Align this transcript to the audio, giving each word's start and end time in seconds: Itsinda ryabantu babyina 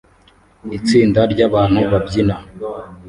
Itsinda 0.77 1.21
ryabantu 1.33 1.79
babyina 1.91 2.35